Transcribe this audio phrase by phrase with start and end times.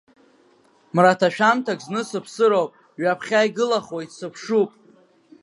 [0.95, 4.71] Мраҭашәамҭак зны сыԥсыроуп, ҩаԥхьа игылахуеит сыԥшуп.